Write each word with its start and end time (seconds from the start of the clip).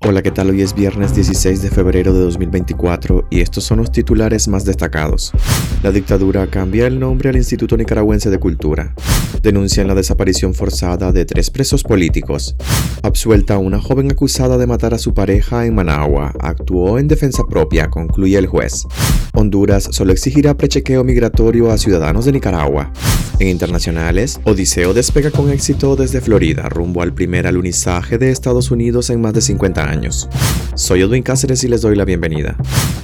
Hola, 0.00 0.22
¿qué 0.22 0.30
tal? 0.30 0.50
Hoy 0.50 0.62
es 0.62 0.74
viernes 0.74 1.12
16 1.12 1.60
de 1.60 1.70
febrero 1.70 2.12
de 2.12 2.20
2024 2.20 3.26
y 3.30 3.40
estos 3.40 3.64
son 3.64 3.78
los 3.78 3.90
titulares 3.90 4.46
más 4.46 4.64
destacados. 4.64 5.32
La 5.82 5.90
dictadura 5.90 6.46
cambia 6.46 6.86
el 6.86 7.00
nombre 7.00 7.30
al 7.30 7.36
Instituto 7.36 7.76
Nicaragüense 7.76 8.30
de 8.30 8.38
Cultura. 8.38 8.94
Denuncian 9.42 9.88
la 9.88 9.96
desaparición 9.96 10.54
forzada 10.54 11.10
de 11.10 11.24
tres 11.24 11.50
presos 11.50 11.82
políticos. 11.82 12.54
Absuelta 13.02 13.58
una 13.58 13.80
joven 13.80 14.12
acusada 14.12 14.56
de 14.56 14.68
matar 14.68 14.94
a 14.94 14.98
su 14.98 15.14
pareja 15.14 15.66
en 15.66 15.74
Managua. 15.74 16.32
Actuó 16.38 17.00
en 17.00 17.08
defensa 17.08 17.42
propia, 17.50 17.90
concluye 17.90 18.38
el 18.38 18.46
juez. 18.46 18.86
Honduras 19.34 19.88
solo 19.90 20.12
exigirá 20.12 20.56
prechequeo 20.56 21.02
migratorio 21.02 21.72
a 21.72 21.78
ciudadanos 21.78 22.24
de 22.24 22.32
Nicaragua. 22.32 22.92
En 23.40 23.46
internacionales, 23.48 24.40
Odiseo 24.44 24.94
despega 24.94 25.30
con 25.30 25.50
éxito 25.50 25.94
desde 25.94 26.20
Florida 26.20 26.68
rumbo 26.68 27.02
al 27.02 27.14
primer 27.14 27.46
alunizaje 27.46 28.18
de 28.18 28.30
Estados 28.32 28.72
Unidos 28.72 29.10
en 29.10 29.20
más 29.20 29.32
de 29.32 29.40
50 29.40 29.80
años. 29.80 29.87
Soy 30.74 31.00
Edwin 31.00 31.22
Cáceres 31.22 31.64
y 31.64 31.68
les 31.68 31.80
doy 31.80 31.96
la 31.96 32.04
bienvenida. 32.04 32.56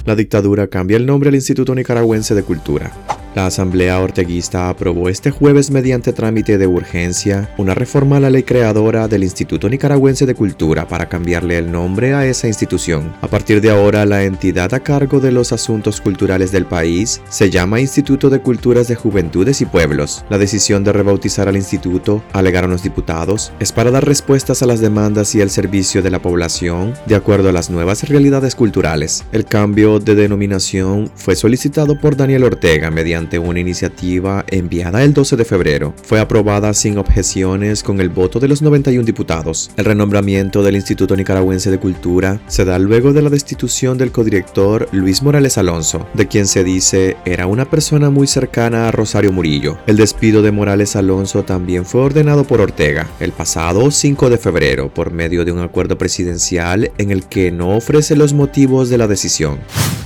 La 0.05 0.15
dictadura 0.15 0.67
cambia 0.67 0.97
el 0.97 1.05
nombre 1.05 1.29
al 1.29 1.35
Instituto 1.35 1.73
Nicaragüense 1.73 2.35
de 2.35 2.43
Cultura. 2.43 2.91
La 3.35 3.47
Asamblea 3.47 3.99
Orteguista 3.99 4.69
aprobó 4.69 5.09
este 5.09 5.29
jueves 5.29 5.69
mediante 5.69 6.13
trámite 6.13 6.57
de 6.57 6.67
urgencia 6.67 7.53
una 7.57 7.73
reforma 7.73 8.15
a 8.15 8.21
la 8.21 8.29
ley 8.29 8.43
creadora 8.43 9.09
del 9.09 9.23
Instituto 9.23 9.67
Nicaragüense 9.67 10.25
de 10.25 10.35
Cultura 10.35 10.87
para 10.87 11.09
cambiarle 11.09 11.57
el 11.57 11.69
nombre 11.69 12.13
a 12.13 12.25
esa 12.25 12.47
institución. 12.47 13.13
A 13.21 13.27
partir 13.27 13.59
de 13.59 13.71
ahora, 13.71 14.05
la 14.05 14.23
entidad 14.23 14.73
a 14.73 14.79
cargo 14.79 15.19
de 15.19 15.33
los 15.33 15.51
asuntos 15.51 15.99
culturales 15.99 16.53
del 16.53 16.65
país 16.65 17.21
se 17.27 17.49
llama 17.49 17.81
Instituto 17.81 18.29
de 18.29 18.39
Culturas 18.39 18.87
de 18.87 18.95
Juventudes 18.95 19.59
y 19.59 19.65
Pueblos. 19.65 20.23
La 20.29 20.37
decisión 20.37 20.85
de 20.85 20.93
rebautizar 20.93 21.49
al 21.49 21.57
instituto, 21.57 22.23
alegaron 22.31 22.71
los 22.71 22.83
diputados, 22.83 23.51
es 23.59 23.73
para 23.73 23.91
dar 23.91 24.07
respuestas 24.07 24.63
a 24.63 24.65
las 24.65 24.79
demandas 24.79 25.35
y 25.35 25.41
el 25.41 25.49
servicio 25.49 26.01
de 26.01 26.09
la 26.09 26.21
población 26.21 26.93
de 27.05 27.15
acuerdo 27.15 27.49
a 27.49 27.51
las 27.51 27.69
nuevas 27.69 28.07
realidades 28.07 28.55
culturales. 28.55 29.25
El 29.33 29.43
cambio 29.43 29.99
de 29.99 30.15
denominación 30.15 31.11
fue 31.15 31.35
solicitado 31.35 31.99
por 31.99 32.15
Daniel 32.15 32.45
Ortega 32.45 32.89
mediante 32.91 33.24
una 33.39 33.59
iniciativa 33.59 34.45
enviada 34.47 35.03
el 35.03 35.13
12 35.13 35.35
de 35.35 35.45
febrero. 35.45 35.93
Fue 36.03 36.19
aprobada 36.19 36.73
sin 36.73 36.97
objeciones 36.97 37.83
con 37.83 37.99
el 37.99 38.09
voto 38.09 38.39
de 38.39 38.47
los 38.47 38.61
91 38.61 39.03
diputados. 39.03 39.71
El 39.77 39.85
renombramiento 39.85 40.63
del 40.63 40.75
Instituto 40.75 41.15
Nicaragüense 41.15 41.71
de 41.71 41.79
Cultura 41.79 42.39
se 42.47 42.65
da 42.65 42.79
luego 42.79 43.13
de 43.13 43.21
la 43.21 43.29
destitución 43.29 43.97
del 43.97 44.11
codirector 44.11 44.87
Luis 44.91 45.21
Morales 45.21 45.57
Alonso, 45.57 46.07
de 46.13 46.27
quien 46.27 46.47
se 46.47 46.63
dice 46.63 47.17
era 47.25 47.47
una 47.47 47.65
persona 47.65 48.09
muy 48.09 48.27
cercana 48.27 48.87
a 48.87 48.91
Rosario 48.91 49.31
Murillo. 49.31 49.77
El 49.87 49.97
despido 49.97 50.41
de 50.41 50.51
Morales 50.51 50.95
Alonso 50.95 51.43
también 51.43 51.85
fue 51.85 52.01
ordenado 52.01 52.45
por 52.45 52.61
Ortega 52.61 53.07
el 53.19 53.31
pasado 53.31 53.89
5 53.91 54.29
de 54.29 54.37
febrero 54.37 54.93
por 54.93 55.11
medio 55.11 55.45
de 55.45 55.51
un 55.51 55.59
acuerdo 55.59 55.97
presidencial 55.97 56.91
en 56.97 57.11
el 57.11 57.25
que 57.25 57.51
no 57.51 57.75
ofrece 57.75 58.15
los 58.15 58.33
motivos 58.33 58.89
de 58.89 58.97
la 58.97 59.07
decisión 59.07 59.59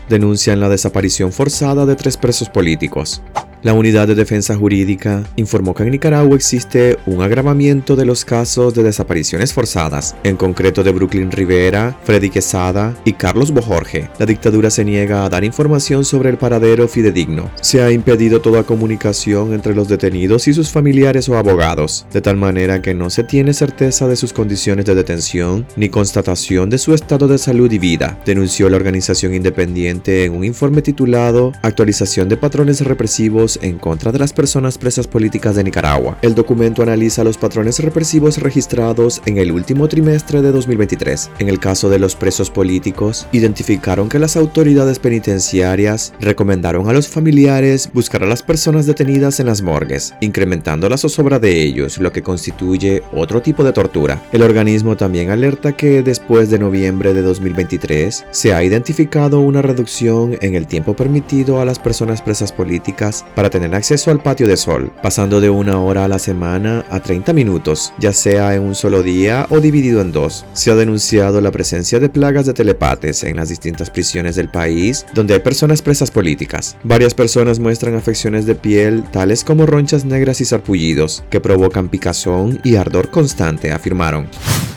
denuncian 0.10 0.60
la 0.60 0.68
desaparición 0.68 1.32
forzada 1.32 1.86
de 1.86 1.96
tres 1.96 2.18
presos 2.18 2.50
políticos. 2.50 3.09
us. 3.18 3.49
La 3.62 3.74
Unidad 3.74 4.08
de 4.08 4.16
Defensa 4.16 4.56
Jurídica 4.56 5.26
informó 5.36 5.74
que 5.74 5.84
en 5.84 5.92
Nicaragua 5.92 6.34
existe 6.34 6.98
un 7.06 7.22
agravamiento 7.22 7.98
de 7.98 8.06
los 8.06 8.24
casos 8.24 8.74
de 8.74 8.84
desapariciones 8.84 9.52
forzadas, 9.52 10.16
en 10.24 10.38
concreto 10.38 10.82
de 10.82 10.94
Brooklyn 10.94 11.30
Rivera, 11.30 12.00
Freddy 12.06 12.30
Quesada 12.30 12.96
y 13.04 13.12
Carlos 13.12 13.52
Bojorge. 13.52 14.10
La 14.18 14.26
dictadura 14.26 14.70
se 14.70 14.86
niega 14.86 15.26
a 15.26 15.30
dar 15.30 15.44
información 15.44 16.06
sobre 16.06 16.30
el 16.30 16.38
paradero 16.38 16.88
fidedigno. 16.88 17.52
Se 17.60 17.82
ha 17.82 17.92
impedido 17.92 18.40
toda 18.40 18.64
comunicación 18.64 19.52
entre 19.52 19.76
los 19.76 19.90
detenidos 19.90 20.48
y 20.48 20.54
sus 20.54 20.70
familiares 20.70 21.28
o 21.28 21.38
abogados, 21.38 22.06
de 22.14 22.22
tal 22.22 22.38
manera 22.38 22.82
que 22.82 22.94
no 22.94 23.10
se 23.10 23.26
tiene 23.26 23.54
certeza 23.54 24.08
de 24.08 24.16
sus 24.16 24.32
condiciones 24.32 24.86
de 24.86 24.96
detención 24.96 25.68
ni 25.76 25.90
constatación 25.90 26.70
de 26.70 26.78
su 26.78 26.94
estado 26.94 27.28
de 27.28 27.38
salud 27.38 27.70
y 27.70 27.78
vida, 27.78 28.18
denunció 28.26 28.70
la 28.70 28.78
organización 28.78 29.34
independiente 29.34 30.24
en 30.24 30.34
un 30.34 30.46
informe 30.46 30.82
titulado 30.82 31.52
Actualización 31.62 32.30
de 32.30 32.38
patrones 32.38 32.80
represivos 32.80 33.49
en 33.62 33.80
contra 33.80 34.12
de 34.12 34.20
las 34.20 34.34
personas 34.34 34.78
presas 34.78 35.08
políticas 35.08 35.56
de 35.56 35.64
Nicaragua. 35.64 36.18
El 36.22 36.36
documento 36.36 36.84
analiza 36.84 37.24
los 37.24 37.38
patrones 37.38 37.80
represivos 37.80 38.38
registrados 38.38 39.22
en 39.26 39.38
el 39.38 39.52
último 39.52 39.88
trimestre 39.88 40.42
de 40.42 40.52
2023. 40.52 41.32
En 41.40 41.50
el 41.50 41.60
caso 41.60 41.90
de 41.90 42.00
los 42.00 42.16
presos 42.16 42.50
políticos, 42.50 43.28
identificaron 43.32 44.10
que 44.10 44.20
las 44.20 44.36
autoridades 44.36 45.00
penitenciarias 45.00 46.14
recomendaron 46.20 46.90
a 46.90 46.94
los 46.94 47.08
familiares 47.08 47.90
buscar 47.94 48.24
a 48.24 48.28
las 48.28 48.44
personas 48.44 48.86
detenidas 48.86 49.40
en 49.40 49.48
las 49.48 49.62
morgues, 49.62 50.14
incrementando 50.22 50.90
la 50.90 50.98
zozobra 50.98 51.40
de 51.40 51.62
ellos, 51.62 51.98
lo 51.98 52.12
que 52.12 52.22
constituye 52.22 53.04
otro 53.14 53.42
tipo 53.42 53.64
de 53.64 53.74
tortura. 53.74 54.22
El 54.32 54.44
organismo 54.44 54.98
también 54.98 55.30
alerta 55.30 55.74
que 55.74 56.04
después 56.04 56.50
de 56.50 56.60
noviembre 56.60 57.14
de 57.14 57.22
2023 57.22 58.26
se 58.32 58.54
ha 58.54 58.64
identificado 58.64 59.40
una 59.40 59.62
reducción 59.62 60.38
en 60.42 60.56
el 60.56 60.68
tiempo 60.68 60.96
permitido 60.96 61.62
a 61.62 61.66
las 61.66 61.80
personas 61.80 62.22
presas 62.22 62.52
políticas 62.52 63.26
para 63.40 63.50
tener 63.50 63.74
acceso 63.74 64.12
al 64.12 64.22
patio 64.22 64.48
de 64.48 64.58
sol, 64.58 64.92
pasando 65.02 65.40
de 65.40 65.50
una 65.50 65.80
hora 65.80 66.04
a 66.04 66.08
la 66.10 66.20
semana 66.20 66.84
a 66.90 67.00
30 67.00 67.32
minutos, 67.32 67.94
ya 67.98 68.12
sea 68.12 68.54
en 68.54 68.64
un 68.64 68.76
solo 68.76 69.02
día 69.02 69.48
o 69.50 69.62
dividido 69.62 70.02
en 70.02 70.12
dos. 70.12 70.44
Se 70.52 70.72
ha 70.72 70.76
denunciado 70.76 71.40
la 71.40 71.50
presencia 71.50 72.02
de 72.02 72.10
plagas 72.10 72.48
de 72.48 72.54
telepates 72.54 73.24
en 73.24 73.38
las 73.38 73.48
distintas 73.48 73.92
prisiones 73.92 74.36
del 74.36 74.50
país 74.50 75.06
donde 75.14 75.36
hay 75.36 75.40
personas 75.40 75.82
presas 75.82 76.12
políticas. 76.12 76.76
Varias 76.84 77.14
personas 77.14 77.60
muestran 77.60 77.96
afecciones 77.96 78.46
de 78.46 78.56
piel 78.56 79.06
tales 79.10 79.46
como 79.46 79.66
ronchas 79.66 80.04
negras 80.04 80.42
y 80.42 80.46
sarpullidos 80.46 81.24
que 81.30 81.40
provocan 81.40 81.88
picazón 81.88 82.60
y 82.66 82.76
ardor 82.76 83.10
constante, 83.10 83.72
afirmaron. 83.72 84.28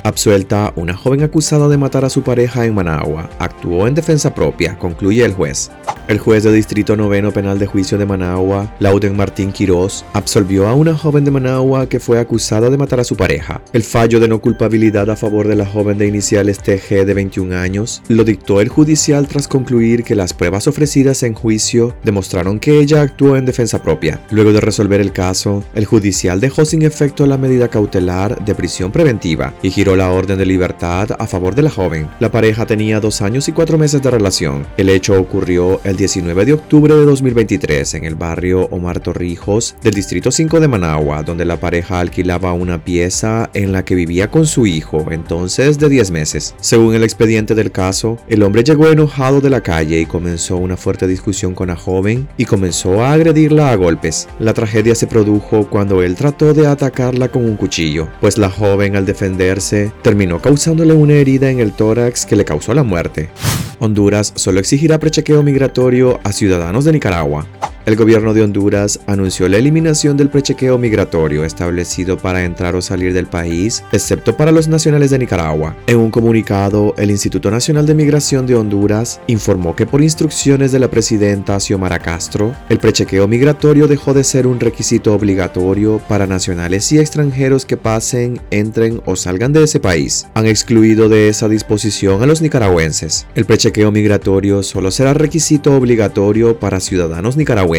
Absuelta 0.04 0.72
una 0.74 0.96
joven 0.96 1.22
acusada 1.22 1.68
de 1.68 1.78
matar 1.78 2.04
a 2.04 2.10
su 2.10 2.22
pareja 2.22 2.64
en 2.64 2.74
Managua. 2.74 3.30
Actuó 3.38 3.86
en 3.86 3.94
defensa 3.94 4.34
propia, 4.34 4.76
concluye 4.76 5.24
el 5.24 5.32
juez. 5.32 5.70
El 6.08 6.18
juez 6.18 6.42
de 6.42 6.52
Distrito 6.52 6.96
Noveno 6.96 7.30
Penal 7.30 7.60
de 7.60 7.66
Juicio 7.66 7.98
de 7.98 8.06
Managua, 8.06 8.51
Lauden 8.78 9.16
Martín 9.16 9.52
Quirós, 9.52 10.04
absolvió 10.12 10.68
a 10.68 10.74
una 10.74 10.94
joven 10.96 11.24
de 11.24 11.30
Managua 11.30 11.88
que 11.88 12.00
fue 12.00 12.18
acusada 12.18 12.70
de 12.70 12.76
matar 12.76 13.00
a 13.00 13.04
su 13.04 13.16
pareja. 13.16 13.62
El 13.72 13.82
fallo 13.82 14.20
de 14.20 14.28
no 14.28 14.40
culpabilidad 14.40 15.10
a 15.10 15.16
favor 15.16 15.48
de 15.48 15.56
la 15.56 15.66
joven 15.66 15.98
de 15.98 16.06
iniciales 16.06 16.58
TG 16.58 17.04
de 17.06 17.14
21 17.14 17.56
años 17.56 18.02
lo 18.08 18.24
dictó 18.24 18.60
el 18.60 18.68
judicial 18.68 19.26
tras 19.26 19.48
concluir 19.48 20.04
que 20.04 20.14
las 20.14 20.34
pruebas 20.34 20.66
ofrecidas 20.66 21.22
en 21.22 21.34
juicio 21.34 21.94
demostraron 22.04 22.60
que 22.60 22.78
ella 22.78 23.02
actuó 23.02 23.36
en 23.36 23.46
defensa 23.46 23.82
propia. 23.82 24.20
Luego 24.30 24.52
de 24.52 24.60
resolver 24.60 25.00
el 25.00 25.12
caso, 25.12 25.64
el 25.74 25.86
judicial 25.86 26.40
dejó 26.40 26.64
sin 26.64 26.82
efecto 26.82 27.26
la 27.26 27.38
medida 27.38 27.68
cautelar 27.68 28.44
de 28.44 28.54
prisión 28.54 28.92
preventiva 28.92 29.54
y 29.62 29.70
giró 29.70 29.96
la 29.96 30.10
orden 30.10 30.38
de 30.38 30.46
libertad 30.46 31.08
a 31.18 31.26
favor 31.26 31.54
de 31.54 31.62
la 31.62 31.70
joven. 31.70 32.08
La 32.20 32.30
pareja 32.30 32.66
tenía 32.66 33.00
dos 33.00 33.22
años 33.22 33.48
y 33.48 33.52
cuatro 33.52 33.78
meses 33.78 34.02
de 34.02 34.10
relación. 34.10 34.66
El 34.76 34.88
hecho 34.88 35.18
ocurrió 35.18 35.80
el 35.84 35.96
19 35.96 36.44
de 36.44 36.52
octubre 36.52 36.94
de 36.94 37.04
2023 37.04 37.94
en 37.94 38.04
el 38.04 38.14
barrio 38.14 38.41
Omar 38.50 39.00
Torrijos 39.00 39.76
del 39.82 39.94
distrito 39.94 40.30
5 40.32 40.58
de 40.58 40.68
Managua, 40.68 41.22
donde 41.22 41.44
la 41.44 41.60
pareja 41.60 42.00
alquilaba 42.00 42.52
una 42.52 42.84
pieza 42.84 43.50
en 43.54 43.70
la 43.70 43.84
que 43.84 43.94
vivía 43.94 44.30
con 44.30 44.46
su 44.46 44.66
hijo, 44.66 45.06
entonces 45.10 45.78
de 45.78 45.88
10 45.88 46.10
meses. 46.10 46.54
Según 46.60 46.94
el 46.94 47.04
expediente 47.04 47.54
del 47.54 47.70
caso, 47.70 48.18
el 48.28 48.42
hombre 48.42 48.64
llegó 48.64 48.88
enojado 48.88 49.40
de 49.40 49.50
la 49.50 49.62
calle 49.62 50.00
y 50.00 50.06
comenzó 50.06 50.56
una 50.56 50.76
fuerte 50.76 51.06
discusión 51.06 51.54
con 51.54 51.68
la 51.68 51.76
joven 51.76 52.28
y 52.36 52.44
comenzó 52.44 53.02
a 53.02 53.12
agredirla 53.12 53.70
a 53.70 53.76
golpes. 53.76 54.28
La 54.40 54.54
tragedia 54.54 54.94
se 54.96 55.06
produjo 55.06 55.68
cuando 55.70 56.02
él 56.02 56.16
trató 56.16 56.52
de 56.52 56.66
atacarla 56.66 57.28
con 57.28 57.44
un 57.44 57.56
cuchillo, 57.56 58.08
pues 58.20 58.38
la 58.38 58.50
joven 58.50 58.96
al 58.96 59.06
defenderse 59.06 59.92
terminó 60.02 60.42
causándole 60.42 60.94
una 60.94 61.14
herida 61.14 61.50
en 61.50 61.60
el 61.60 61.72
tórax 61.72 62.26
que 62.26 62.36
le 62.36 62.44
causó 62.44 62.74
la 62.74 62.82
muerte. 62.82 63.30
Honduras 63.78 64.32
solo 64.36 64.60
exigirá 64.60 64.98
prechequeo 64.98 65.42
migratorio 65.42 66.20
a 66.22 66.32
ciudadanos 66.32 66.84
de 66.84 66.92
Nicaragua. 66.92 67.46
El 67.84 67.96
gobierno 67.96 68.32
de 68.32 68.42
Honduras 68.42 69.00
anunció 69.08 69.48
la 69.48 69.56
eliminación 69.56 70.16
del 70.16 70.28
prechequeo 70.28 70.78
migratorio 70.78 71.44
establecido 71.44 72.16
para 72.16 72.44
entrar 72.44 72.76
o 72.76 72.80
salir 72.80 73.12
del 73.12 73.26
país, 73.26 73.82
excepto 73.90 74.36
para 74.36 74.52
los 74.52 74.68
nacionales 74.68 75.10
de 75.10 75.18
Nicaragua. 75.18 75.74
En 75.88 75.96
un 75.96 76.12
comunicado, 76.12 76.94
el 76.96 77.10
Instituto 77.10 77.50
Nacional 77.50 77.84
de 77.84 77.96
Migración 77.96 78.46
de 78.46 78.54
Honduras 78.54 79.20
informó 79.26 79.74
que 79.74 79.84
por 79.84 80.00
instrucciones 80.00 80.70
de 80.70 80.78
la 80.78 80.88
presidenta 80.88 81.58
Xiomara 81.58 81.98
Castro, 81.98 82.54
el 82.68 82.78
prechequeo 82.78 83.26
migratorio 83.26 83.88
dejó 83.88 84.14
de 84.14 84.22
ser 84.22 84.46
un 84.46 84.60
requisito 84.60 85.12
obligatorio 85.12 86.00
para 86.08 86.28
nacionales 86.28 86.92
y 86.92 87.00
extranjeros 87.00 87.66
que 87.66 87.76
pasen, 87.76 88.40
entren 88.52 89.02
o 89.06 89.16
salgan 89.16 89.52
de 89.52 89.64
ese 89.64 89.80
país. 89.80 90.28
Han 90.34 90.46
excluido 90.46 91.08
de 91.08 91.28
esa 91.28 91.48
disposición 91.48 92.22
a 92.22 92.26
los 92.26 92.42
nicaragüenses. 92.42 93.26
El 93.34 93.44
prechequeo 93.44 93.90
migratorio 93.90 94.62
solo 94.62 94.92
será 94.92 95.14
requisito 95.14 95.74
obligatorio 95.74 96.60
para 96.60 96.78
ciudadanos 96.78 97.36
nicaragüenses 97.36 97.71